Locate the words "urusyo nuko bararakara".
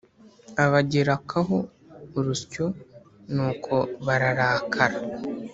2.17-4.97